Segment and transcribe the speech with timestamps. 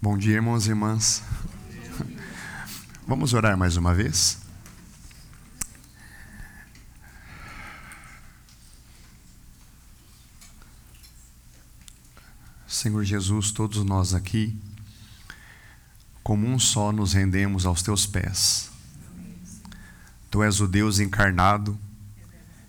[0.00, 1.24] Bom dia, irmãos e irmãs.
[3.04, 4.38] Vamos orar mais uma vez?
[12.64, 14.56] Senhor Jesus, todos nós aqui,
[16.22, 18.70] como um só, nos rendemos aos teus pés.
[20.30, 21.76] Tu és o Deus encarnado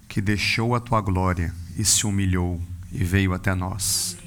[0.07, 2.59] que deixou a tua glória e se humilhou
[2.91, 4.17] e veio até nós.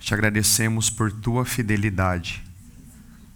[0.00, 2.42] Te agradecemos por tua fidelidade,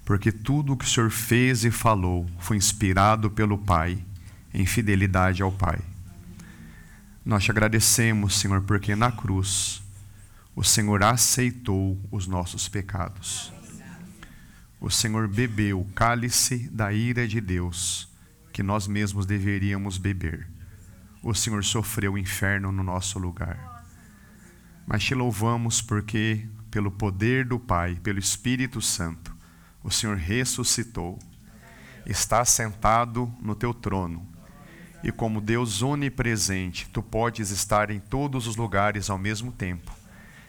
[0.03, 3.99] porque tudo o que o Senhor fez e falou foi inspirado pelo Pai,
[4.53, 5.79] em fidelidade ao Pai.
[7.25, 9.83] Nós te agradecemos, Senhor, porque na cruz
[10.57, 13.53] o Senhor aceitou os nossos pecados.
[14.81, 18.09] O Senhor bebeu o cálice da ira de Deus,
[18.53, 20.49] que nós mesmos deveríamos beber.
[21.23, 23.74] O Senhor sofreu o inferno no nosso lugar.
[24.87, 29.35] Mas te louvamos porque pelo poder do Pai, pelo Espírito Santo,
[29.83, 31.19] o Senhor ressuscitou,
[32.05, 34.27] está sentado no teu trono.
[35.03, 39.93] E como Deus onipresente, tu podes estar em todos os lugares ao mesmo tempo.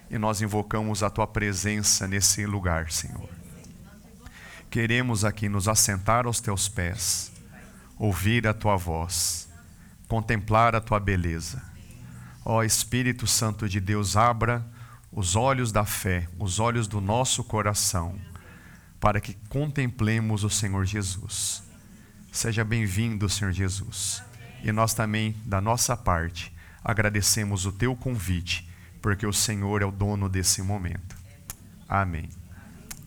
[0.09, 3.29] E nós invocamos a tua presença nesse lugar, Senhor.
[4.69, 7.31] Queremos aqui nos assentar aos teus pés,
[7.97, 9.49] ouvir a tua voz,
[10.07, 11.74] contemplar a tua beleza.
[12.47, 14.63] Ó Espírito Santo de Deus, abra
[15.11, 18.21] os olhos da fé, os olhos do nosso coração,
[18.99, 21.63] para que contemplemos o Senhor Jesus.
[22.31, 24.21] Seja bem-vindo, Senhor Jesus.
[24.63, 28.69] E nós também, da nossa parte, agradecemos o teu convite,
[29.01, 31.16] porque o Senhor é o dono desse momento.
[31.89, 32.29] Amém.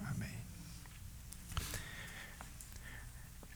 [0.04, 0.34] Amém.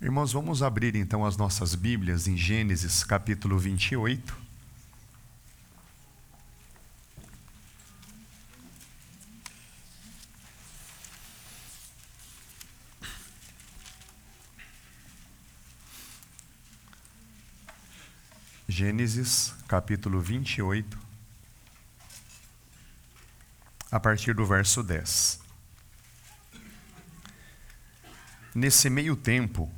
[0.00, 4.41] Irmãos, vamos abrir então as nossas Bíblias em Gênesis capítulo 28.
[18.74, 20.98] Gênesis capítulo 28,
[23.90, 25.40] a partir do verso 10.
[28.54, 29.70] Nesse meio tempo,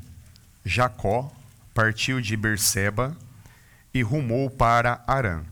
[0.65, 1.28] Jacó
[1.75, 3.16] partiu de Berseba
[3.93, 5.43] e rumou para Arã.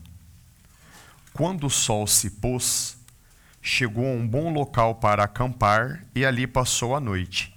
[1.33, 2.97] Quando o sol se pôs,
[3.61, 7.53] chegou a um bom local para acampar e ali passou a noite.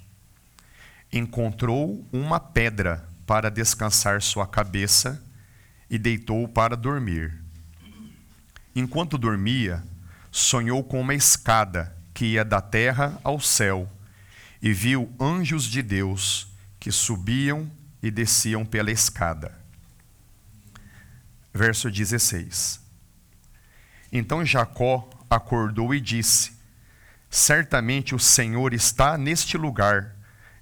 [1.12, 5.24] Encontrou uma pedra para descansar sua cabeça
[5.88, 7.42] e deitou para dormir.
[8.74, 9.82] Enquanto dormia,
[10.30, 13.90] sonhou com uma escada que ia da terra ao céu
[14.60, 16.48] e viu anjos de Deus
[16.78, 17.70] que subiam
[18.02, 19.58] e desciam pela escada.
[21.52, 22.80] Verso 16.
[24.12, 26.52] Então Jacó acordou e disse:
[27.30, 30.14] Certamente o Senhor está neste lugar,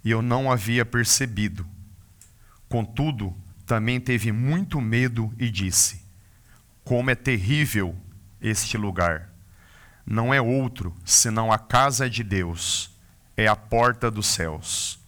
[0.05, 1.67] e eu não havia percebido.
[2.69, 3.37] Contudo,
[3.67, 6.03] também teve muito medo e disse:
[6.85, 7.97] Como é terrível
[8.41, 9.31] este lugar!
[10.07, 12.91] Não é outro senão a casa de Deus,
[13.37, 14.99] é a porta dos céus.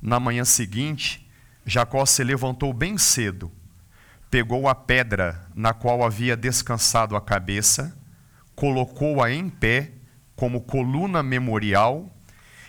[0.00, 1.30] Na manhã seguinte,
[1.64, 3.52] Jacó se levantou bem cedo,
[4.28, 7.96] pegou a pedra na qual havia descansado a cabeça,
[8.56, 9.92] colocou-a em pé
[10.34, 12.12] como coluna memorial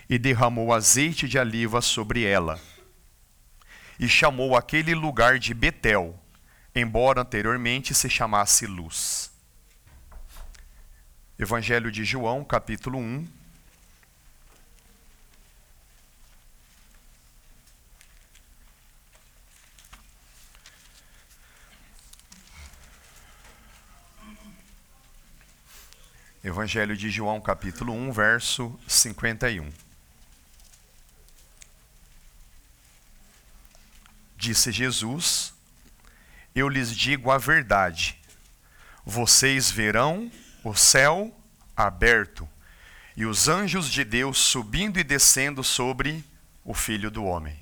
[0.08, 2.60] e derramou azeite de oliva sobre ela
[4.00, 6.20] e chamou aquele lugar de Betel,
[6.74, 9.32] embora anteriormente se chamasse Luz.
[11.38, 13.28] Evangelho de João, capítulo 1.
[26.44, 29.83] Evangelho de João, capítulo 1, verso 51.
[34.44, 35.54] Disse Jesus:
[36.54, 38.20] Eu lhes digo a verdade.
[39.06, 40.30] Vocês verão
[40.66, 41.34] o céu
[41.74, 42.46] aberto
[43.16, 46.26] e os anjos de Deus subindo e descendo sobre
[46.62, 47.58] o Filho do Homem.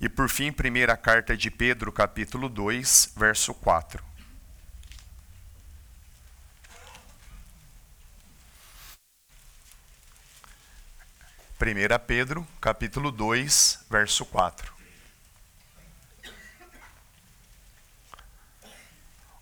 [0.00, 4.02] E por fim, primeira carta de Pedro, capítulo 2, verso 4.
[11.58, 14.74] 1 Pedro, capítulo 2, verso 4.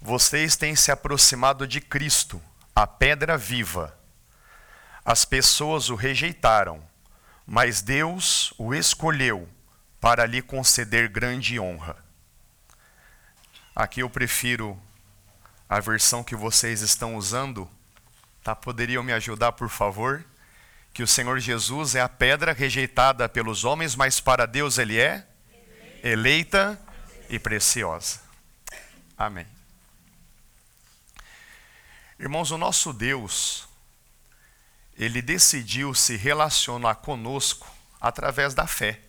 [0.00, 2.40] Vocês têm se aproximado de Cristo,
[2.74, 3.98] a pedra viva.
[5.04, 6.82] As pessoas o rejeitaram,
[7.46, 9.48] mas Deus o escolheu
[10.00, 11.96] para lhe conceder grande honra.
[13.74, 14.80] Aqui eu prefiro
[15.68, 17.68] a versão que vocês estão usando,
[18.44, 18.54] Tá?
[18.54, 20.22] Poderiam me ajudar, por favor?
[20.94, 25.26] Que o Senhor Jesus é a pedra rejeitada pelos homens, mas para Deus ele é
[26.04, 26.80] eleita
[27.28, 28.20] e preciosa.
[29.18, 29.44] Amém.
[32.16, 33.66] Irmãos, o nosso Deus,
[34.96, 37.68] ele decidiu se relacionar conosco
[38.00, 39.00] através da fé.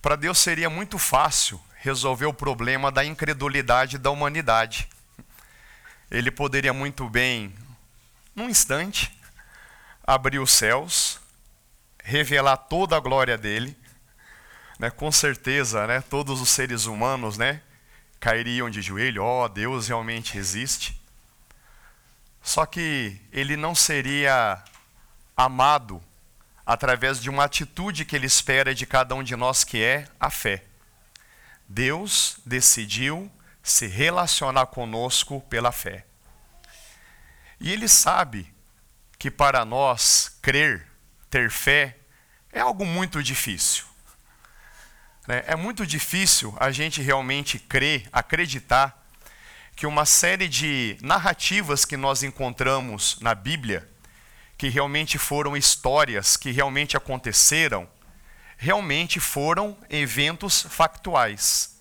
[0.00, 4.88] Para Deus seria muito fácil resolver o problema da incredulidade da humanidade.
[6.10, 7.54] Ele poderia muito bem,
[8.34, 9.16] num instante,
[10.14, 11.20] abrir os céus,
[12.02, 13.76] revelar toda a glória dele.
[14.78, 14.90] Né?
[14.90, 16.00] Com certeza, né?
[16.00, 17.62] todos os seres humanos né?
[18.20, 21.00] cairiam de joelho: ó, oh, Deus realmente existe.
[22.42, 24.62] Só que ele não seria
[25.36, 26.02] amado
[26.66, 30.30] através de uma atitude que ele espera de cada um de nós, que é a
[30.30, 30.64] fé.
[31.68, 33.30] Deus decidiu
[33.62, 36.04] se relacionar conosco pela fé.
[37.60, 38.51] E ele sabe
[39.22, 40.84] que para nós crer,
[41.30, 41.96] ter fé,
[42.52, 43.84] é algo muito difícil.
[45.28, 45.44] Né?
[45.46, 49.00] É muito difícil a gente realmente crer, acreditar
[49.76, 53.88] que uma série de narrativas que nós encontramos na Bíblia,
[54.58, 57.88] que realmente foram histórias que realmente aconteceram,
[58.56, 61.76] realmente foram eventos factuais.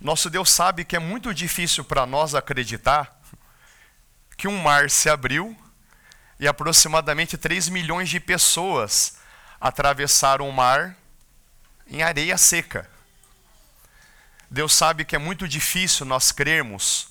[0.00, 3.22] Nosso Deus sabe que é muito difícil para nós acreditar
[4.36, 5.56] que um mar se abriu
[6.42, 9.16] e aproximadamente 3 milhões de pessoas
[9.60, 10.96] atravessaram o mar
[11.86, 12.90] em areia seca.
[14.50, 17.10] Deus sabe que é muito difícil nós crermos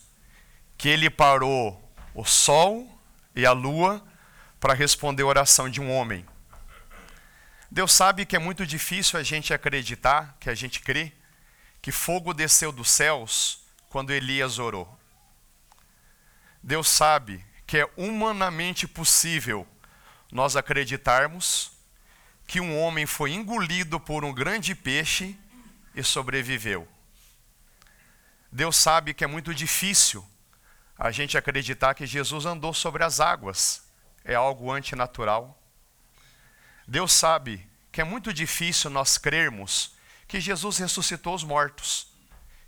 [0.78, 1.82] que Ele parou
[2.14, 3.02] o sol
[3.34, 4.06] e a lua
[4.60, 6.26] para responder a oração de um homem.
[7.72, 11.10] Deus sabe que é muito difícil a gente acreditar, que a gente crê,
[11.82, 14.94] que fogo desceu dos céus quando Elias orou.
[16.62, 19.66] Deus sabe que é humanamente possível
[20.30, 21.72] nós acreditarmos
[22.46, 25.38] que um homem foi engolido por um grande peixe
[25.96, 26.86] e sobreviveu.
[28.52, 30.28] Deus sabe que é muito difícil
[31.00, 33.90] a gente acreditar que Jesus andou sobre as águas.
[34.26, 35.58] É algo antinatural.
[36.86, 39.96] Deus sabe que é muito difícil nós crermos
[40.28, 42.08] que Jesus ressuscitou os mortos,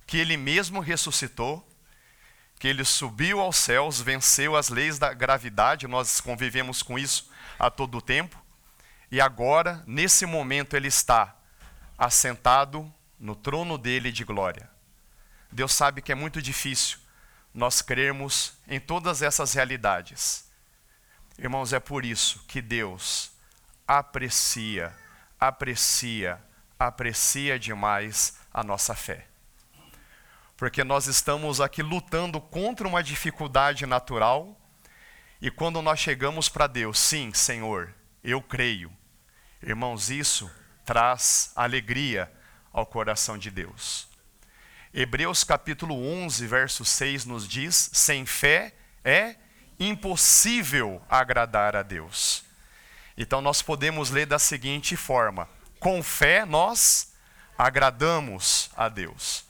[0.06, 1.62] que ele mesmo ressuscitou,
[2.58, 7.70] que ele subiu aos céus, venceu as leis da gravidade, nós convivemos com isso a
[7.70, 8.42] todo tempo,
[9.10, 11.36] e agora, nesse momento, ele está
[11.96, 14.68] assentado no trono dele de glória.
[15.50, 16.98] Deus sabe que é muito difícil
[17.54, 20.50] nós crermos em todas essas realidades.
[21.38, 23.30] Irmãos, é por isso que Deus
[23.86, 24.92] aprecia,
[25.38, 26.42] aprecia,
[26.78, 29.28] aprecia demais a nossa fé.
[30.56, 34.56] Porque nós estamos aqui lutando contra uma dificuldade natural,
[35.40, 37.92] e quando nós chegamos para Deus, sim, Senhor,
[38.22, 38.90] eu creio.
[39.62, 40.50] Irmãos, isso
[40.84, 42.32] traz alegria
[42.72, 44.08] ao coração de Deus.
[44.92, 48.74] Hebreus capítulo 11, verso 6 nos diz: sem fé
[49.04, 49.36] é
[49.78, 52.44] impossível agradar a Deus.
[53.16, 55.48] Então nós podemos ler da seguinte forma:
[55.80, 57.12] com fé nós
[57.58, 59.44] agradamos a Deus.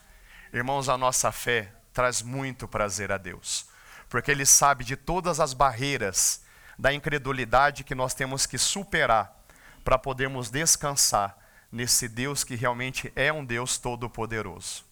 [0.55, 3.67] Irmãos, a nossa fé traz muito prazer a Deus,
[4.07, 6.45] porque Ele sabe de todas as barreiras
[6.79, 9.37] da incredulidade que nós temos que superar
[9.83, 11.37] para podermos descansar
[11.69, 14.85] nesse Deus que realmente é um Deus todo-poderoso.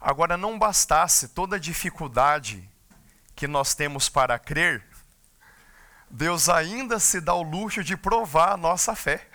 [0.00, 2.70] Agora, não bastasse toda a dificuldade
[3.34, 4.86] que nós temos para crer,
[6.08, 9.28] Deus ainda se dá o luxo de provar a nossa fé.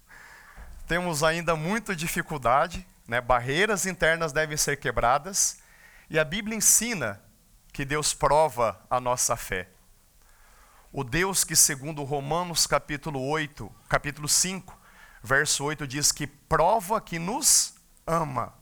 [0.86, 3.20] Temos ainda muita dificuldade, né?
[3.20, 5.58] barreiras internas devem ser quebradas,
[6.08, 7.20] e a Bíblia ensina
[7.72, 9.68] que Deus prova a nossa fé.
[10.92, 14.78] O Deus que, segundo Romanos capítulo 8, capítulo 5,
[15.22, 17.74] verso 8, diz que prova que nos
[18.06, 18.54] ama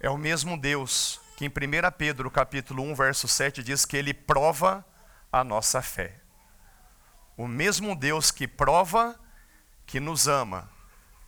[0.00, 1.52] é o mesmo Deus que em 1
[1.96, 4.84] Pedro capítulo 1, verso 7 diz que ele prova
[5.30, 6.16] a nossa fé.
[7.36, 9.18] O mesmo Deus que prova
[9.86, 10.68] que nos ama,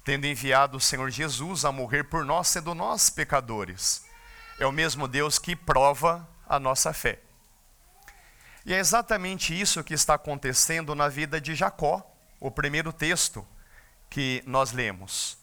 [0.04, 4.04] tendo enviado o Senhor Jesus a morrer por nós, sendo nós pecadores.
[4.58, 7.20] É o mesmo Deus que prova a nossa fé.
[8.64, 12.04] E é exatamente isso que está acontecendo na vida de Jacó,
[12.38, 13.46] o primeiro texto
[14.08, 15.42] que nós lemos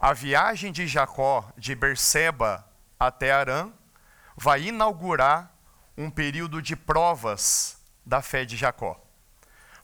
[0.00, 2.66] a viagem de Jacó de Berseba
[2.98, 3.70] até Arã
[4.34, 5.54] vai inaugurar
[5.94, 8.98] um período de provas da fé de Jacó.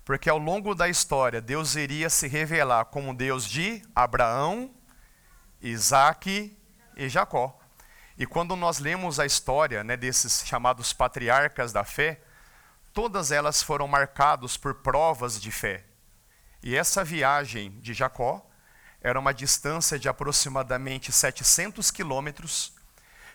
[0.06, 4.72] Porque ao longo da história, Deus iria se revelar como Deus de Abraão,
[5.60, 6.56] Isaac
[6.96, 7.58] e Jacó.
[8.16, 12.20] E quando nós lemos a história né, desses chamados patriarcas da fé,
[12.92, 15.84] todas elas foram marcadas por provas de fé.
[16.62, 18.48] E essa viagem de Jacó
[19.00, 22.72] era uma distância de aproximadamente 700 quilômetros,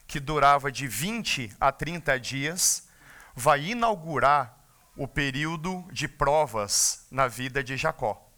[0.07, 2.87] que durava de 20 a 30 dias,
[3.35, 4.60] vai inaugurar
[4.95, 8.29] o período de provas na vida de Jacó.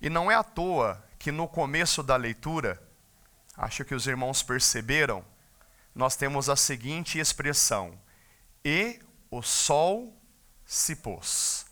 [0.00, 2.82] E não é à toa que no começo da leitura,
[3.56, 5.24] acho que os irmãos perceberam,
[5.94, 7.98] nós temos a seguinte expressão:
[8.64, 10.14] E o sol
[10.66, 11.66] se pôs.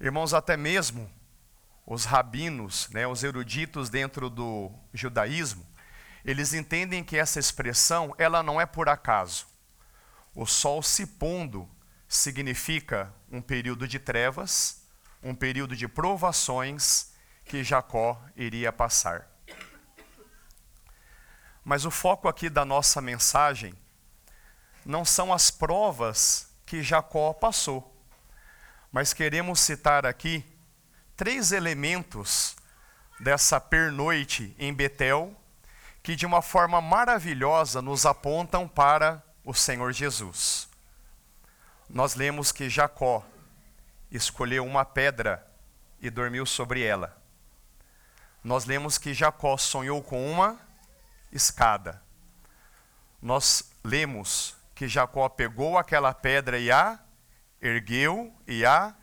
[0.00, 1.10] Irmãos, até mesmo
[1.86, 5.66] os rabinos, né, os eruditos dentro do judaísmo,
[6.24, 9.46] eles entendem que essa expressão ela não é por acaso.
[10.34, 11.68] O sol se pondo
[12.12, 14.82] significa um período de trevas,
[15.22, 17.10] um período de provações
[17.46, 19.26] que Jacó iria passar.
[21.64, 23.72] Mas o foco aqui da nossa mensagem
[24.84, 27.96] não são as provas que Jacó passou,
[28.92, 30.44] mas queremos citar aqui
[31.16, 32.54] três elementos
[33.20, 35.34] dessa pernoite em Betel
[36.02, 40.71] que de uma forma maravilhosa nos apontam para o Senhor Jesus.
[41.92, 43.22] Nós lemos que Jacó
[44.10, 45.46] escolheu uma pedra
[46.00, 47.14] e dormiu sobre ela.
[48.42, 50.58] Nós lemos que Jacó sonhou com uma
[51.30, 52.02] escada.
[53.20, 56.98] Nós lemos que Jacó pegou aquela pedra e a
[57.60, 58.94] ergueu e a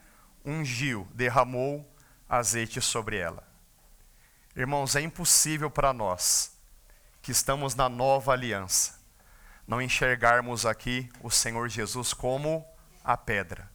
[0.44, 1.88] ungiu, derramou
[2.28, 3.46] azeite sobre ela.
[4.56, 6.58] Irmãos, é impossível para nós
[7.22, 9.00] que estamos na nova aliança
[9.70, 12.66] não enxergarmos aqui o Senhor Jesus como
[13.04, 13.70] a pedra.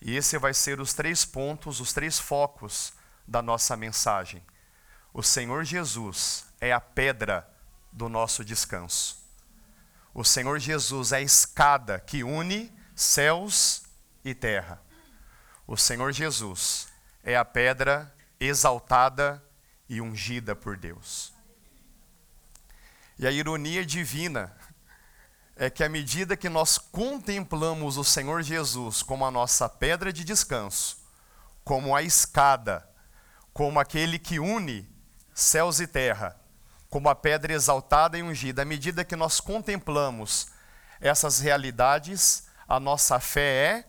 [0.00, 2.92] E esse vai ser os três pontos, os três focos
[3.26, 4.42] da nossa mensagem.
[5.12, 7.48] O Senhor Jesus é a pedra
[7.92, 9.24] do nosso descanso.
[10.12, 13.82] O Senhor Jesus é a escada que une céus
[14.24, 14.80] e terra.
[15.66, 16.88] O Senhor Jesus
[17.22, 19.42] é a pedra exaltada
[19.88, 21.32] e ungida por Deus.
[23.18, 24.54] E a ironia divina
[25.56, 30.22] é que à medida que nós contemplamos o Senhor Jesus como a nossa pedra de
[30.22, 30.98] descanso,
[31.64, 32.88] como a escada,
[33.52, 34.86] como aquele que une
[35.34, 36.38] céus e terra,
[36.88, 38.62] como a pedra exaltada e ungida.
[38.62, 40.48] À medida que nós contemplamos
[41.00, 43.84] essas realidades, a nossa fé é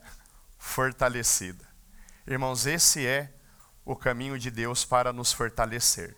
[0.58, 1.66] fortalecida.
[2.26, 3.34] Irmãos, esse é
[3.86, 6.16] o caminho de Deus para nos fortalecer.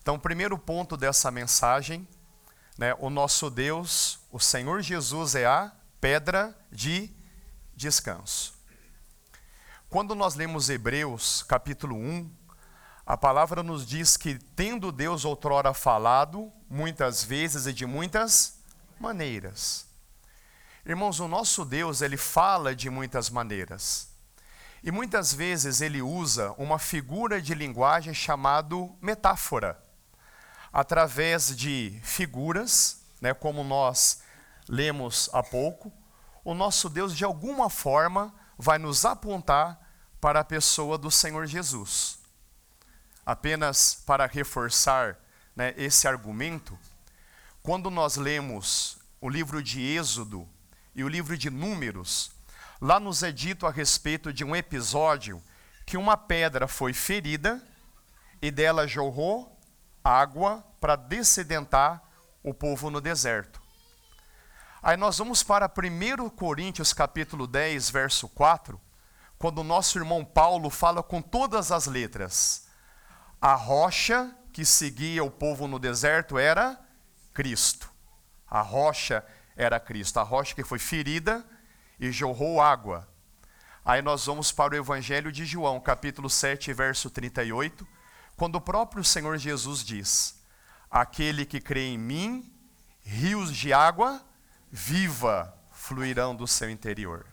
[0.00, 2.06] Então, o primeiro ponto dessa mensagem,
[2.78, 7.10] né, o nosso Deus, o Senhor Jesus é a pedra de
[7.74, 8.54] descanso.
[9.88, 12.30] Quando nós lemos Hebreus, capítulo 1,
[13.04, 18.58] a palavra nos diz que, tendo Deus outrora falado, muitas vezes e de muitas
[18.98, 19.86] maneiras.
[20.86, 24.08] Irmãos, o nosso Deus, ele fala de muitas maneiras.
[24.82, 29.80] E muitas vezes ele usa uma figura de linguagem chamado metáfora.
[30.72, 34.22] Através de figuras, né, como nós
[34.68, 35.92] lemos há pouco,
[36.44, 39.78] o nosso Deus de alguma forma vai nos apontar
[40.20, 42.18] para a pessoa do Senhor Jesus.
[43.24, 45.18] Apenas para reforçar
[45.54, 46.78] né, esse argumento,
[47.62, 50.48] quando nós lemos o livro de Êxodo
[50.94, 52.32] e o livro de Números,
[52.80, 55.42] lá nos é dito a respeito de um episódio
[55.84, 57.62] que uma pedra foi ferida
[58.40, 59.51] e dela jorrou
[60.04, 62.02] água para descedentar
[62.42, 63.60] o povo no deserto.
[64.82, 68.80] Aí nós vamos para 1 Coríntios capítulo 10, verso 4,
[69.38, 72.66] quando o nosso irmão Paulo fala com todas as letras:
[73.40, 76.78] a rocha que seguia o povo no deserto era
[77.32, 77.90] Cristo.
[78.48, 79.24] A rocha
[79.56, 81.44] era Cristo, a rocha que foi ferida
[81.98, 83.08] e jorrou água.
[83.84, 87.86] Aí nós vamos para o Evangelho de João, capítulo 7, verso 38,
[88.42, 90.42] quando o próprio Senhor Jesus diz:
[90.90, 92.52] Aquele que crê em mim,
[93.00, 94.20] rios de água
[94.68, 97.24] viva fluirão do seu interior.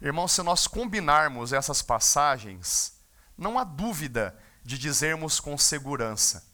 [0.00, 2.96] Irmãos, se nós combinarmos essas passagens,
[3.36, 6.48] não há dúvida de dizermos com segurança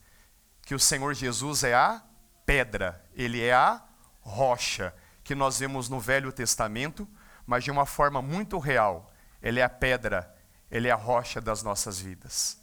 [0.63, 2.01] que o Senhor Jesus é a
[2.43, 3.79] pedra, ele é a
[4.21, 4.91] rocha
[5.23, 7.07] que nós vemos no Velho Testamento,
[7.45, 9.13] mas de uma forma muito real.
[9.39, 10.35] Ele é a pedra,
[10.71, 12.59] ele é a rocha das nossas vidas.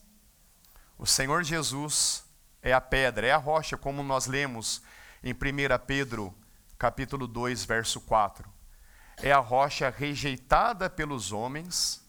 [0.99, 2.25] O Senhor Jesus
[2.61, 4.83] é a pedra, é a rocha, como nós lemos
[5.23, 5.37] em 1
[5.87, 6.35] Pedro,
[6.77, 8.51] capítulo 2, verso 4.
[9.19, 12.05] É a rocha rejeitada pelos homens,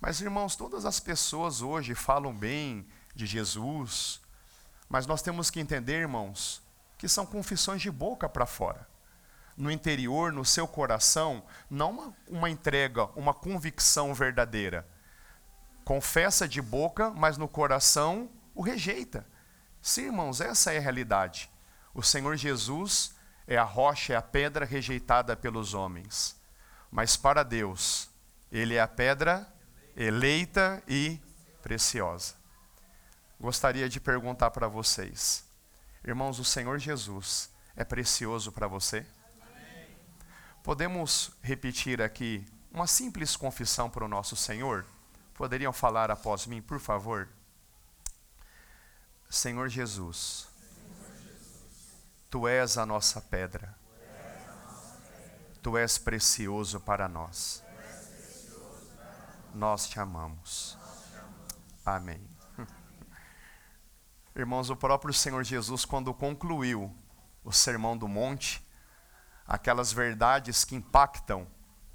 [0.00, 4.20] mas, irmãos, todas as pessoas hoje falam bem de Jesus,
[4.88, 6.62] mas nós temos que entender, irmãos,
[6.96, 8.86] que são confissões de boca para fora.
[9.56, 14.86] No interior, no seu coração, não uma, uma entrega, uma convicção verdadeira.
[15.84, 19.26] Confessa de boca, mas no coração o rejeita.
[19.80, 21.50] Sim, irmãos, essa é a realidade.
[21.92, 23.14] O Senhor Jesus
[23.46, 26.40] é a rocha, é a pedra rejeitada pelos homens.
[26.90, 28.08] Mas para Deus,
[28.50, 29.46] Ele é a pedra
[29.96, 31.20] eleita e
[31.62, 32.34] preciosa.
[33.40, 35.44] Gostaria de perguntar para vocês,
[36.04, 39.04] irmãos, o Senhor Jesus é precioso para você?
[40.62, 44.86] Podemos repetir aqui uma simples confissão para o nosso Senhor?
[45.42, 47.28] Poderiam falar após mim, por favor?
[49.28, 50.46] Senhor Jesus,
[52.30, 53.76] Tu és a nossa pedra,
[55.60, 57.60] Tu és precioso para nós.
[59.52, 60.78] Nós te amamos.
[61.84, 62.24] Amém.
[64.36, 66.96] Irmãos, o próprio Senhor Jesus, quando concluiu
[67.42, 68.64] o Sermão do Monte,
[69.44, 71.48] aquelas verdades que impactam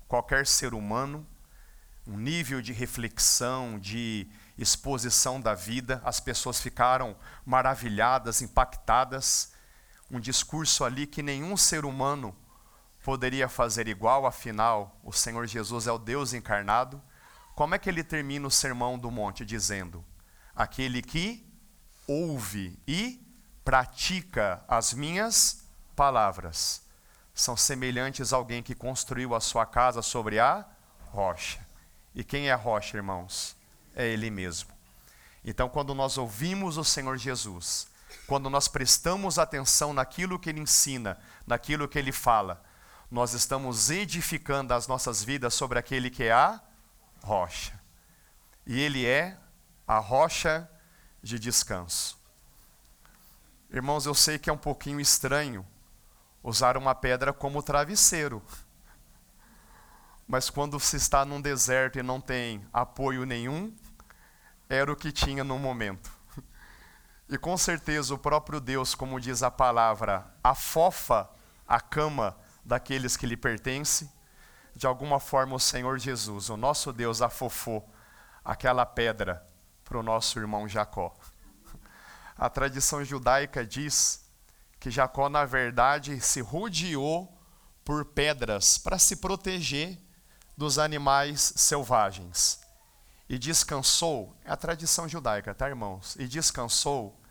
[0.06, 1.26] qualquer ser humano,
[2.08, 9.54] um nível de reflexão, de exposição da vida, as pessoas ficaram maravilhadas, impactadas.
[10.10, 12.36] Um discurso ali que nenhum ser humano
[13.04, 17.02] poderia fazer igual, afinal, o Senhor Jesus é o Deus encarnado.
[17.56, 20.04] Como é que ele termina o sermão do monte dizendo:
[20.56, 21.46] Aquele que
[22.08, 23.22] ouve e
[23.66, 26.82] pratica as minhas palavras
[27.34, 30.66] são semelhantes a alguém que construiu a sua casa sobre a
[31.12, 31.67] rocha.
[32.18, 33.56] E quem é a rocha, irmãos?
[33.96, 34.72] É Ele mesmo.
[35.46, 37.88] Então, quando nós ouvimos o Senhor Jesus,
[38.26, 42.66] quando nós prestamos atenção naquilo que Ele ensina, naquilo que Ele fala,
[43.12, 46.60] nós estamos edificando as nossas vidas sobre aquele que é a
[47.22, 47.80] rocha.
[48.66, 49.38] E Ele é
[49.88, 50.68] a rocha
[51.22, 52.20] de descanso.
[53.70, 55.64] Irmãos, eu sei que é um pouquinho estranho
[56.42, 58.42] usar uma pedra como travesseiro.
[60.28, 63.74] Mas quando se está num deserto e não tem apoio nenhum,
[64.68, 66.12] era o que tinha no momento.
[67.30, 71.30] E com certeza o próprio Deus, como diz a palavra, afofa
[71.68, 74.10] a cama daqueles que lhe pertence.
[74.76, 77.90] De alguma forma o Senhor Jesus, o nosso Deus, afofou
[78.46, 79.46] aquela pedra
[79.84, 81.14] para o nosso irmão Jacó.
[82.38, 84.26] A tradição judaica diz
[84.80, 87.38] que Jacó, na verdade, se rodeou
[87.84, 89.98] por pedras para se proteger
[90.58, 92.60] dos animais selvagens.
[93.30, 96.16] E descansou, é a tradição judaica, tá, irmãos?
[96.18, 97.22] E descansou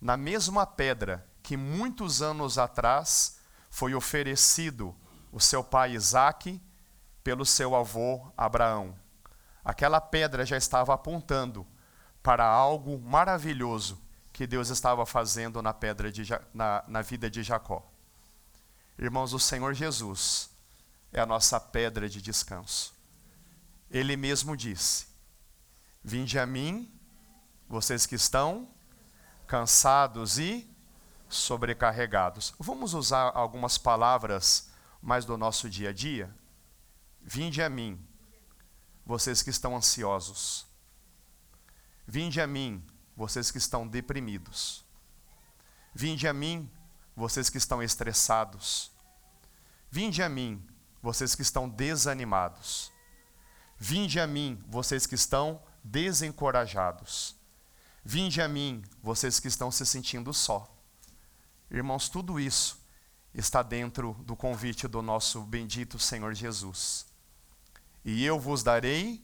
[0.00, 3.38] na mesma pedra que muitos anos atrás
[3.70, 4.94] foi oferecido
[5.30, 6.60] o seu pai Isaque
[7.22, 8.98] pelo seu avô Abraão.
[9.64, 11.66] Aquela pedra já estava apontando
[12.22, 14.00] para algo maravilhoso
[14.32, 17.86] que Deus estava fazendo na pedra de, na, na vida de Jacó.
[18.98, 20.51] Irmãos, o Senhor Jesus
[21.12, 22.94] é a nossa pedra de descanso.
[23.90, 25.06] Ele mesmo disse:
[26.02, 26.90] Vinde a mim,
[27.68, 28.68] vocês que estão
[29.46, 30.68] cansados e
[31.28, 32.54] sobrecarregados.
[32.58, 34.70] Vamos usar algumas palavras
[35.00, 36.34] mais do nosso dia a dia?
[37.20, 38.04] Vinde a mim,
[39.04, 40.66] vocês que estão ansiosos.
[42.06, 42.84] Vinde a mim,
[43.16, 44.84] vocês que estão deprimidos.
[45.94, 46.70] Vinde a mim,
[47.14, 48.90] vocês que estão estressados.
[49.90, 50.66] Vinde a mim,
[51.02, 52.92] vocês que estão desanimados.
[53.76, 57.34] Vinde a mim, vocês que estão desencorajados.
[58.04, 60.72] Vinde a mim, vocês que estão se sentindo só.
[61.70, 62.80] Irmãos, tudo isso
[63.34, 67.06] está dentro do convite do nosso bendito Senhor Jesus.
[68.04, 69.22] E eu vos darei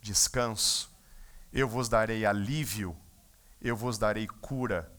[0.00, 0.92] descanso
[1.52, 2.96] eu vos darei alívio,
[3.60, 4.90] eu vos darei cura,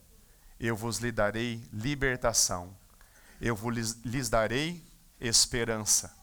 [0.59, 2.77] eu vos lhe darei libertação,
[3.41, 4.85] eu vos lhes darei
[5.23, 6.13] esperança.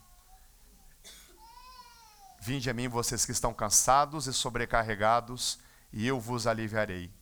[2.39, 5.59] Vinde a mim, vocês que estão cansados e sobrecarregados,
[5.93, 7.13] e eu vos aliviarei.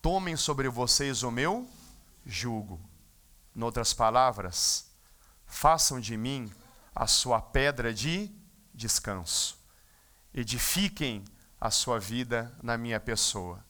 [0.00, 1.68] Tomem sobre vocês o meu
[2.24, 2.80] jugo.
[3.54, 4.90] Em outras palavras,
[5.46, 6.50] façam de mim
[6.94, 8.30] a sua pedra de
[8.72, 9.58] descanso.
[10.32, 11.24] Edifiquem
[11.60, 13.64] a sua vida na minha pessoa,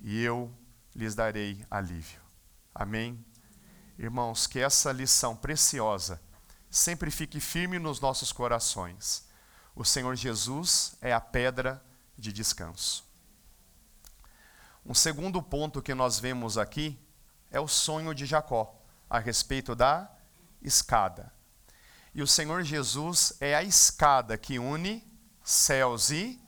[0.00, 0.52] e eu
[0.94, 2.20] lhes darei alívio.
[2.74, 3.24] Amém?
[3.98, 6.20] Irmãos, que essa lição preciosa
[6.76, 9.26] sempre fique firme nos nossos corações.
[9.74, 11.82] O Senhor Jesus é a pedra
[12.18, 13.02] de descanso.
[14.84, 16.98] Um segundo ponto que nós vemos aqui
[17.50, 20.10] é o sonho de Jacó a respeito da
[20.60, 21.32] escada.
[22.14, 25.02] E o Senhor Jesus é a escada que une
[25.42, 26.38] céus e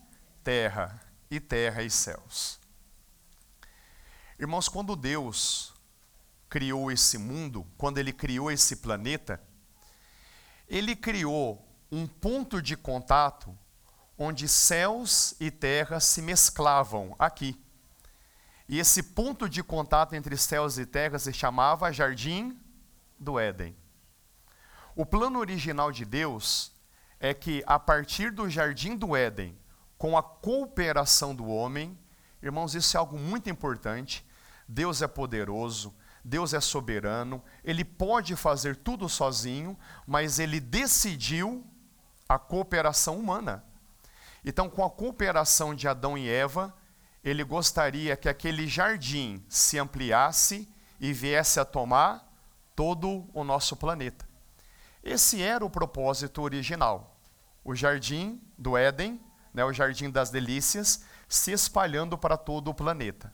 [0.45, 2.61] terra e terra e céus.
[4.39, 5.73] Irmãos, quando Deus
[6.49, 9.48] criou esse mundo, quando ele criou esse planeta,
[10.69, 13.57] ele criou um ponto de contato
[14.19, 17.59] onde céus e terra se mesclavam aqui.
[18.69, 22.59] E esse ponto de contato entre céus e terra se chamava Jardim
[23.19, 23.75] do Éden.
[24.95, 26.73] O plano original de Deus
[27.21, 29.57] é que, a partir do Jardim do Éden,
[29.97, 31.99] com a cooperação do homem,
[32.43, 34.27] irmãos, isso é algo muito importante.
[34.67, 35.95] Deus é poderoso,
[36.29, 41.67] Deus é soberano, Ele pode fazer tudo sozinho, mas Ele decidiu
[42.29, 43.65] a cooperação humana.
[44.45, 46.75] Então, com a cooperação de Adão e Eva,
[47.25, 50.69] ele gostaria que aquele jardim se ampliasse
[51.01, 52.27] e viesse a tomar
[52.77, 54.29] todo o nosso planeta.
[55.03, 57.17] Esse era o propósito original.
[57.65, 59.21] O jardim do Éden,
[59.53, 63.33] né, o jardim das delícias, se espalhando para todo o planeta.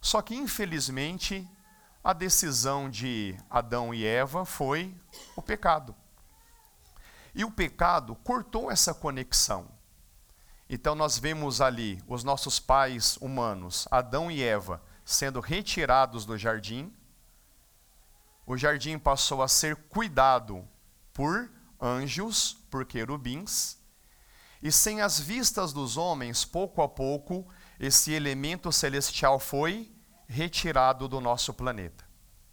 [0.00, 1.48] Só que, infelizmente,
[2.02, 4.94] a decisão de Adão e Eva foi
[5.36, 5.94] o pecado.
[7.34, 9.68] E o pecado cortou essa conexão.
[10.68, 16.92] Então nós vemos ali os nossos pais humanos, Adão e Eva, sendo retirados do jardim.
[18.46, 20.66] O jardim passou a ser cuidado
[21.12, 23.78] por anjos, por querubins.
[24.62, 27.46] E sem as vistas dos homens, pouco a pouco,
[27.78, 29.90] esse elemento celestial foi
[30.30, 32.04] retirado do nosso planeta.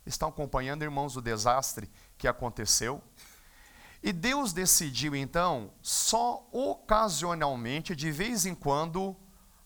[0.04, 1.88] Estão acompanhando, irmãos, o desastre
[2.18, 3.04] que aconteceu?
[4.02, 9.16] E Deus decidiu então, só ocasionalmente, de vez em quando,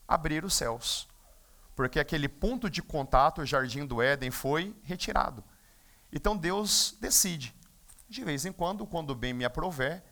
[0.05, 1.07] abrir os céus.
[1.73, 5.41] Porque aquele ponto de contato, o jardim do Éden, foi retirado.
[6.11, 7.55] Então Deus decide,
[8.09, 10.03] de vez em quando, quando bem me aprover,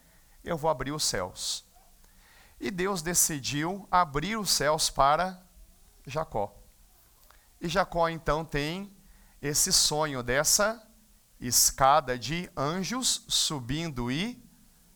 [0.42, 1.66] eu vou abrir os céus.
[2.62, 5.42] E Deus decidiu abrir os céus para
[6.06, 6.59] Jacó.
[7.62, 8.92] E Jacó então tem
[9.42, 10.82] esse sonho dessa
[11.40, 14.42] escada de anjos subindo e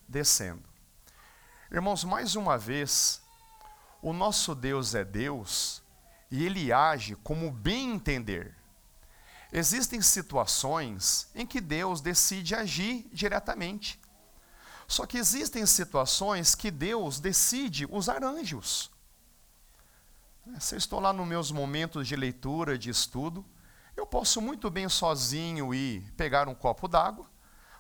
[0.08, 0.64] descendo.
[1.72, 3.22] Irmãos, mais uma vez,
[4.02, 5.82] o nosso Deus é Deus
[6.30, 8.56] e ele age como bem entender.
[9.52, 14.00] Existem situações em que Deus decide agir diretamente.
[14.88, 18.93] Só que existem situações que Deus decide usar anjos.
[20.60, 23.46] Se eu estou lá nos meus momentos de leitura, de estudo,
[23.96, 27.26] eu posso muito bem sozinho ir pegar um copo d'água,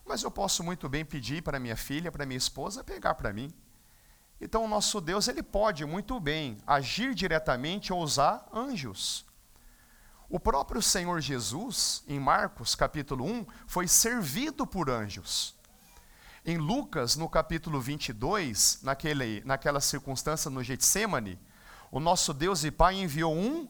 [0.05, 3.51] mas eu posso muito bem pedir para minha filha, para minha esposa pegar para mim.
[4.39, 9.25] Então o nosso Deus, ele pode muito bem agir diretamente ou usar anjos.
[10.29, 15.53] O próprio Senhor Jesus, em Marcos capítulo 1, foi servido por anjos.
[16.45, 21.37] Em Lucas, no capítulo 22, naquele, naquela circunstância no Getsemane,
[21.93, 23.67] o nosso Deus e Pai enviou um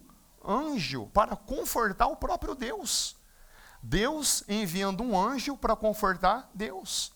[0.48, 3.18] anjo para confortar o próprio Deus.
[3.82, 7.12] Deus enviando um anjo para confortar Deus.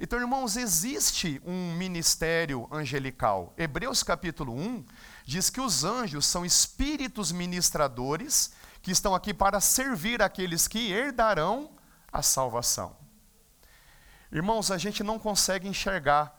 [0.00, 3.52] Então, irmãos, existe um ministério angelical.
[3.58, 4.86] Hebreus capítulo 1
[5.26, 11.72] diz que os anjos são espíritos ministradores que estão aqui para servir aqueles que herdarão
[12.10, 12.96] a salvação.
[14.32, 16.34] Irmãos, a gente não consegue enxergar,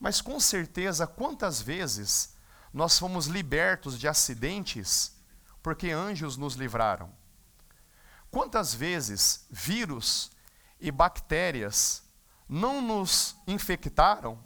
[0.00, 2.39] mas com certeza, quantas vezes
[2.72, 5.16] nós fomos libertos de acidentes
[5.62, 7.10] porque anjos nos livraram.
[8.30, 10.30] Quantas vezes vírus
[10.80, 12.02] e bactérias
[12.48, 14.38] não nos infectaram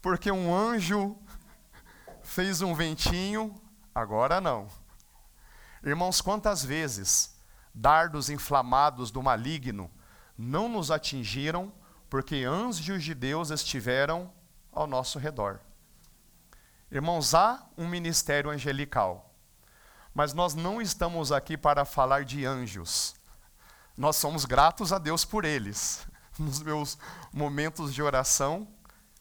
[0.00, 1.16] porque um anjo
[2.22, 3.60] fez um ventinho,
[3.94, 4.68] agora não.
[5.84, 7.36] Irmãos, quantas vezes
[7.74, 9.90] dardos inflamados do maligno
[10.36, 11.72] não nos atingiram
[12.10, 14.32] porque anjos de Deus estiveram
[14.72, 15.60] ao nosso redor.
[16.92, 19.32] Irmãos, há um ministério angelical
[20.14, 23.14] mas nós não estamos aqui para falar de anjos.
[23.96, 26.06] Nós somos gratos a Deus por eles.
[26.38, 26.98] Nos meus
[27.32, 28.68] momentos de oração,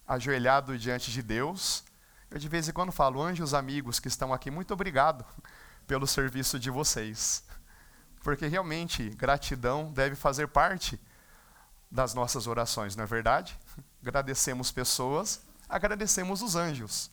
[0.07, 1.83] ajoelhado diante de Deus,
[2.29, 5.25] eu de vez em quando falo, anjos amigos que estão aqui, muito obrigado
[5.85, 7.43] pelo serviço de vocês.
[8.23, 10.99] Porque realmente gratidão deve fazer parte
[11.89, 13.57] das nossas orações, não é verdade?
[14.01, 17.11] Agradecemos pessoas, agradecemos os anjos.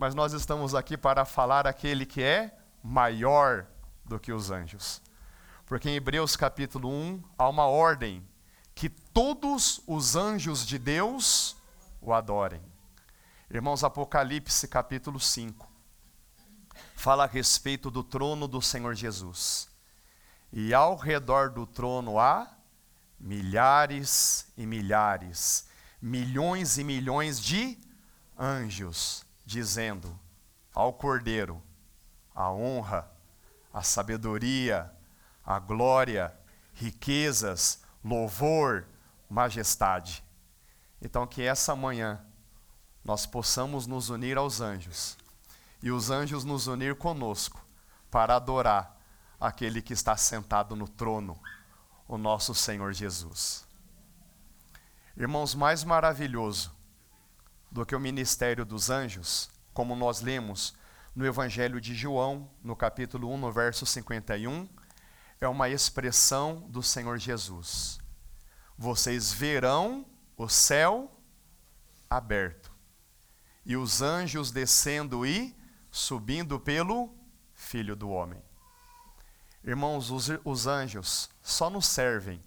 [0.00, 3.66] Mas nós estamos aqui para falar aquele que é maior
[4.02, 5.02] do que os anjos.
[5.66, 8.26] Porque em Hebreus capítulo 1 há uma ordem
[8.74, 11.54] que todos os anjos de Deus
[12.00, 12.62] o adorem.
[13.50, 15.68] Irmãos, Apocalipse capítulo 5
[16.96, 19.68] fala a respeito do trono do Senhor Jesus.
[20.50, 22.50] E ao redor do trono há
[23.18, 25.68] milhares e milhares,
[26.00, 27.78] milhões e milhões de
[28.38, 30.16] anjos, dizendo
[30.72, 31.60] ao Cordeiro:
[32.32, 33.10] a honra,
[33.72, 34.94] a sabedoria,
[35.44, 36.32] a glória,
[36.72, 38.86] riquezas, louvor,
[39.28, 40.24] majestade.
[41.02, 42.24] Então, que essa manhã
[43.04, 45.18] nós possamos nos unir aos anjos
[45.82, 47.60] e os anjos nos unir conosco
[48.08, 48.96] para adorar
[49.40, 51.40] aquele que está sentado no trono,
[52.06, 53.66] o nosso Senhor Jesus.
[55.16, 56.79] Irmãos, mais maravilhoso
[57.70, 60.74] do que o ministério dos anjos, como nós lemos
[61.14, 64.68] no Evangelho de João, no capítulo 1, no verso 51,
[65.40, 67.98] é uma expressão do Senhor Jesus.
[68.76, 70.06] Vocês verão
[70.36, 71.10] o céu
[72.08, 72.70] aberto
[73.64, 75.54] e os anjos descendo e
[75.90, 77.14] subindo pelo
[77.54, 78.42] Filho do Homem.
[79.62, 82.42] Irmãos, os, os anjos só nos servem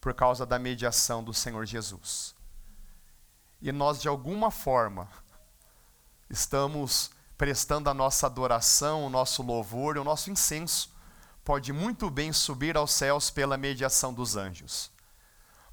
[0.00, 2.34] por causa da mediação do Senhor Jesus.
[3.60, 5.08] E nós, de alguma forma,
[6.28, 10.94] estamos prestando a nossa adoração, o nosso louvor o nosso incenso.
[11.44, 14.90] Pode muito bem subir aos céus pela mediação dos anjos.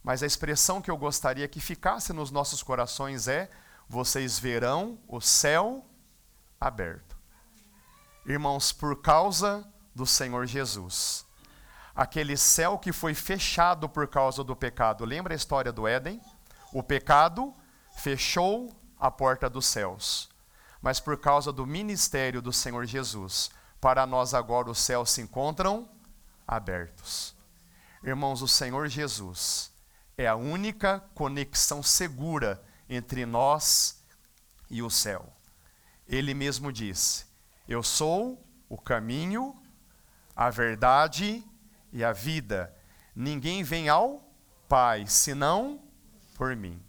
[0.03, 3.49] Mas a expressão que eu gostaria que ficasse nos nossos corações é:
[3.87, 5.85] vocês verão o céu
[6.59, 7.17] aberto.
[8.25, 11.25] Irmãos, por causa do Senhor Jesus.
[11.95, 15.03] Aquele céu que foi fechado por causa do pecado.
[15.03, 16.21] Lembra a história do Éden?
[16.71, 17.53] O pecado
[17.97, 20.29] fechou a porta dos céus.
[20.81, 23.49] Mas por causa do ministério do Senhor Jesus,
[23.81, 25.89] para nós agora os céus se encontram
[26.47, 27.35] abertos.
[28.03, 29.71] Irmãos, o Senhor Jesus
[30.17, 34.01] é a única conexão segura entre nós
[34.69, 35.33] e o céu.
[36.07, 37.25] Ele mesmo disse:
[37.67, 39.55] Eu sou o caminho,
[40.35, 41.43] a verdade
[41.91, 42.73] e a vida.
[43.15, 44.23] Ninguém vem ao
[44.69, 45.81] Pai senão
[46.35, 46.86] por mim.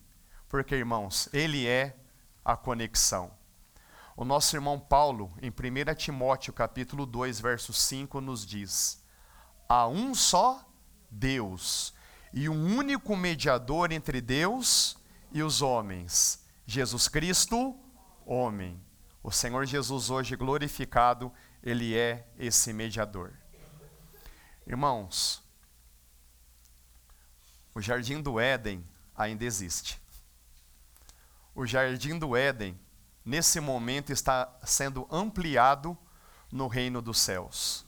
[0.48, 1.96] Porque, irmãos, Ele é
[2.44, 3.30] a conexão.
[4.16, 9.04] O nosso irmão Paulo, em 1 Timóteo capítulo 2, verso 5, nos diz:
[9.68, 10.66] Há um só
[11.11, 11.94] Deus
[12.32, 14.98] e um único mediador entre Deus
[15.30, 17.78] e os homens, Jesus Cristo,
[18.26, 18.82] homem.
[19.22, 21.32] O Senhor Jesus, hoje glorificado,
[21.62, 23.32] ele é esse mediador.
[24.66, 25.42] Irmãos,
[27.74, 30.00] o jardim do Éden ainda existe.
[31.58, 32.78] O jardim do Éden,
[33.24, 35.98] nesse momento, está sendo ampliado
[36.52, 37.84] no reino dos céus.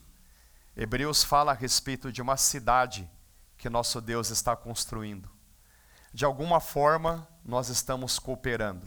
[0.77, 3.09] Hebreus fala a respeito de uma cidade
[3.57, 5.31] que nosso Deus está construindo.
[6.13, 8.85] De alguma forma, nós estamos cooperando.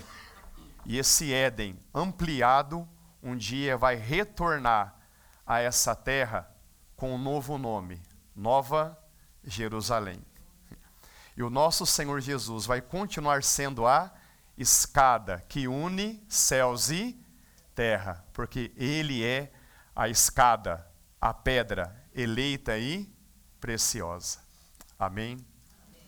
[0.85, 2.85] E esse Éden ampliado
[3.21, 4.99] um dia vai retornar
[5.47, 6.53] a essa terra
[6.97, 8.01] com um novo nome,
[8.35, 9.01] Nova
[9.45, 10.19] Jerusalém.
[11.37, 14.11] E o nosso Senhor Jesus vai continuar sendo a
[14.57, 17.19] escada que une céus e
[17.75, 19.51] terra, porque Ele é
[19.95, 20.87] a escada,
[21.19, 23.11] a pedra eleita e
[23.59, 24.39] preciosa.
[24.97, 25.45] Amém?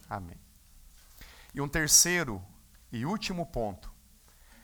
[0.10, 0.40] Amém.
[1.54, 2.44] E um terceiro
[2.92, 3.92] e último ponto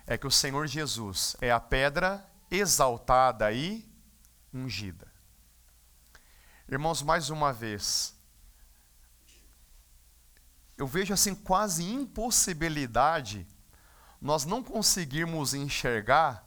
[0.05, 3.89] é que o Senhor Jesus é a pedra exaltada e
[4.53, 5.11] ungida.
[6.69, 8.15] Irmãos, mais uma vez,
[10.77, 13.47] eu vejo assim quase impossibilidade
[14.21, 16.45] nós não conseguirmos enxergar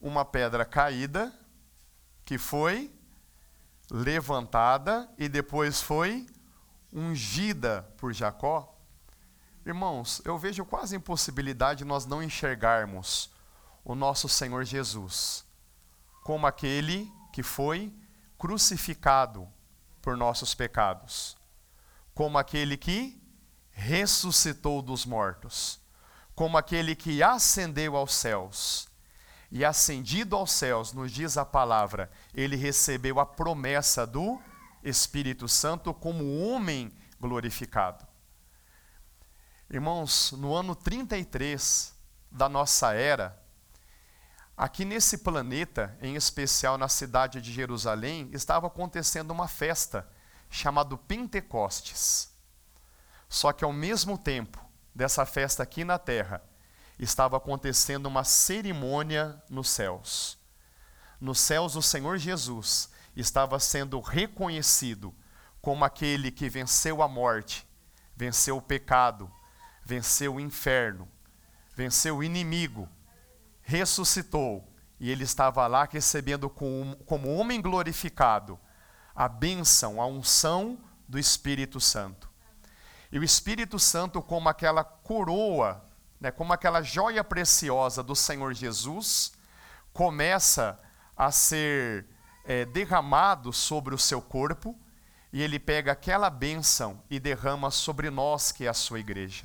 [0.00, 1.32] uma pedra caída
[2.24, 2.92] que foi
[3.90, 6.26] levantada e depois foi
[6.92, 8.76] ungida por Jacó.
[9.64, 13.30] Irmãos, eu vejo quase impossibilidade nós não enxergarmos
[13.84, 15.44] o nosso Senhor Jesus
[16.22, 17.92] como aquele que foi
[18.38, 19.48] crucificado
[20.00, 21.36] por nossos pecados,
[22.14, 23.20] como aquele que
[23.70, 25.80] ressuscitou dos mortos,
[26.40, 28.88] como aquele que ascendeu aos céus.
[29.50, 34.40] E ascendido aos céus, nos diz a palavra, ele recebeu a promessa do
[34.82, 38.06] Espírito Santo como homem glorificado.
[39.68, 41.94] Irmãos, no ano 33
[42.30, 43.38] da nossa era,
[44.56, 50.08] Aqui nesse planeta, em especial na cidade de Jerusalém, estava acontecendo uma festa
[50.48, 52.32] chamada Pentecostes.
[53.28, 56.42] Só que ao mesmo tempo dessa festa aqui na terra,
[56.98, 60.38] estava acontecendo uma cerimônia nos céus.
[61.20, 65.14] Nos céus, o Senhor Jesus estava sendo reconhecido
[65.60, 67.66] como aquele que venceu a morte,
[68.16, 69.30] venceu o pecado,
[69.84, 71.08] venceu o inferno,
[71.76, 72.88] venceu o inimigo
[73.70, 78.58] ressuscitou e ele estava lá recebendo como homem glorificado
[79.14, 82.29] a bênção, a unção do Espírito Santo.
[83.12, 85.84] E o Espírito Santo, como aquela coroa,
[86.20, 89.32] né, como aquela joia preciosa do Senhor Jesus,
[89.92, 90.78] começa
[91.16, 92.06] a ser
[92.44, 94.78] é, derramado sobre o seu corpo
[95.32, 99.44] e ele pega aquela bênção e derrama sobre nós, que é a sua igreja.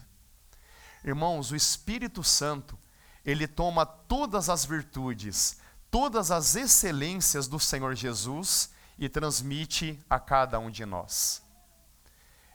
[1.04, 2.78] Irmãos, o Espírito Santo,
[3.23, 5.60] ele toma todas as virtudes,
[5.91, 11.44] todas as excelências do Senhor Jesus e transmite a cada um de nós.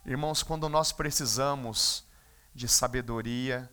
[0.04, 2.04] Irmãos, quando nós precisamos
[2.54, 3.70] de sabedoria,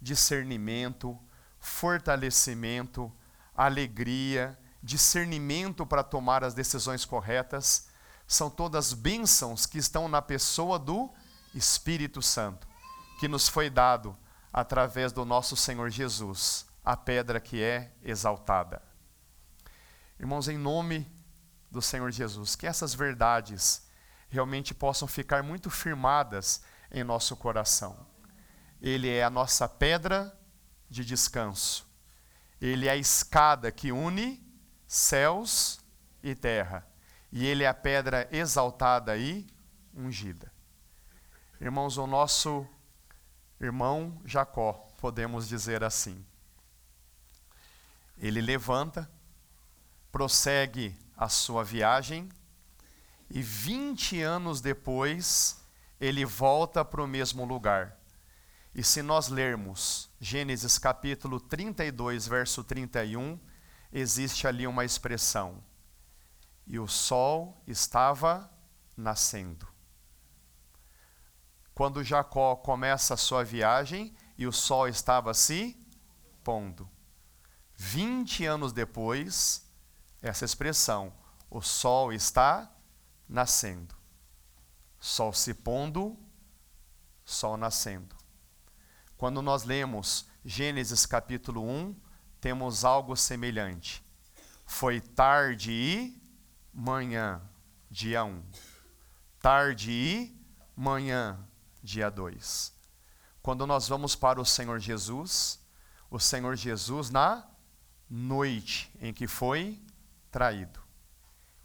[0.00, 1.18] discernimento,
[1.60, 3.12] fortalecimento,
[3.54, 7.88] alegria, discernimento para tomar as decisões corretas,
[8.26, 11.08] são todas bênçãos que estão na pessoa do
[11.54, 12.66] Espírito Santo,
[13.20, 14.16] que nos foi dado
[14.52, 18.82] através do nosso Senhor Jesus, a pedra que é exaltada.
[20.18, 21.10] Irmãos, em nome
[21.70, 23.86] do Senhor Jesus, que essas verdades
[24.32, 28.06] realmente possam ficar muito firmadas em nosso coração.
[28.80, 30.34] Ele é a nossa pedra
[30.88, 31.86] de descanso.
[32.58, 34.42] Ele é a escada que une
[34.86, 35.80] céus
[36.22, 36.86] e terra.
[37.30, 39.46] E ele é a pedra exaltada e
[39.94, 40.50] ungida.
[41.60, 42.66] Irmãos, o nosso
[43.60, 46.24] irmão Jacó, podemos dizer assim.
[48.16, 49.10] Ele levanta,
[50.10, 52.30] prossegue a sua viagem
[53.34, 55.64] e 20 anos depois,
[55.98, 57.96] ele volta para o mesmo lugar.
[58.74, 63.40] E se nós lermos Gênesis capítulo 32, verso 31,
[63.90, 65.64] existe ali uma expressão:
[66.66, 68.52] E o sol estava
[68.94, 69.66] nascendo.
[71.72, 75.74] Quando Jacó começa a sua viagem e o sol estava se
[76.44, 76.86] pondo.
[77.76, 79.66] 20 anos depois,
[80.20, 81.14] essa expressão,
[81.48, 82.71] o sol está
[83.32, 83.94] nascendo.
[85.00, 86.16] Sol se pondo,
[87.24, 88.14] sol nascendo.
[89.16, 91.96] Quando nós lemos Gênesis capítulo 1,
[92.40, 94.04] temos algo semelhante.
[94.66, 96.22] Foi tarde e
[96.72, 97.40] manhã,
[97.90, 98.42] dia 1.
[99.40, 101.38] Tarde e manhã,
[101.82, 102.72] dia 2.
[103.40, 105.58] Quando nós vamos para o Senhor Jesus,
[106.10, 107.48] o Senhor Jesus na
[108.08, 109.82] noite em que foi
[110.30, 110.81] traído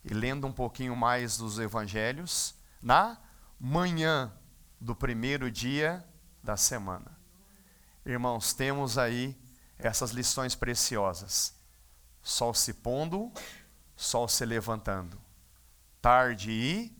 [0.09, 3.17] e lendo um pouquinho mais dos evangelhos, na
[3.59, 4.31] manhã
[4.79, 6.03] do primeiro dia
[6.41, 7.17] da semana.
[8.05, 9.37] Irmãos, temos aí
[9.77, 11.53] essas lições preciosas.
[12.23, 13.33] Sol se pondo,
[13.97, 15.19] sol se levantando.
[16.01, 16.97] Tarde e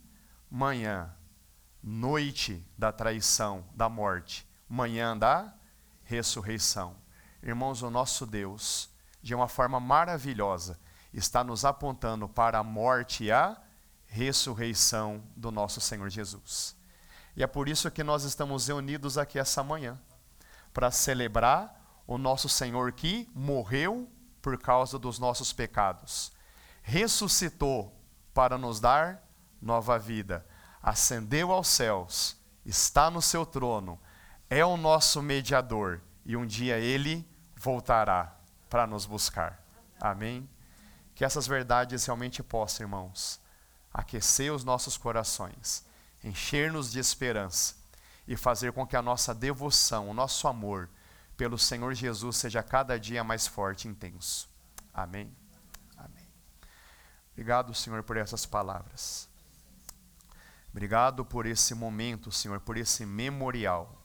[0.52, 1.16] manhã.
[1.82, 4.46] Noite da traição, da morte.
[4.68, 5.54] Manhã da
[6.04, 6.98] ressurreição.
[7.42, 8.90] Irmãos, o nosso Deus,
[9.22, 10.78] de uma forma maravilhosa,
[11.18, 13.58] está nos apontando para a morte e a
[14.06, 16.76] ressurreição do nosso Senhor Jesus.
[17.36, 20.00] E é por isso que nós estamos reunidos aqui essa manhã
[20.74, 21.76] para celebrar
[22.06, 24.10] o nosso Senhor que morreu
[24.42, 26.32] por causa dos nossos pecados,
[26.82, 27.94] ressuscitou
[28.34, 29.22] para nos dar
[29.62, 30.46] nova vida,
[30.82, 34.00] ascendeu aos céus, está no seu trono,
[34.50, 38.36] é o nosso mediador e um dia ele voltará
[38.70, 39.62] para nos buscar.
[40.00, 40.48] Amém.
[41.18, 43.42] Que essas verdades realmente possam, irmãos,
[43.92, 45.84] aquecer os nossos corações,
[46.24, 47.74] encher-nos de esperança
[48.28, 50.88] e fazer com que a nossa devoção, o nosso amor
[51.36, 54.48] pelo Senhor Jesus seja cada dia mais forte e intenso.
[54.94, 55.36] Amém.
[55.98, 56.28] Amém.
[57.32, 59.28] Obrigado, Senhor, por essas palavras.
[60.70, 64.00] Obrigado por esse momento, Senhor, por esse memorial.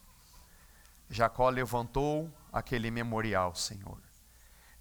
[1.11, 3.99] Jacó levantou aquele memorial, Senhor.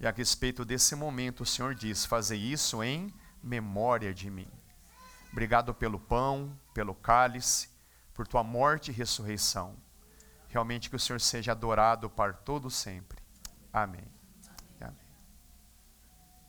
[0.02, 4.48] E a respeito desse momento, o Senhor diz: Fazer isso em memória de mim.
[5.32, 7.70] Obrigado pelo pão, pelo cálice,
[8.12, 9.76] por tua morte e ressurreição.
[10.50, 13.22] Realmente que o Senhor seja adorado para todo sempre.
[13.72, 14.21] Amém.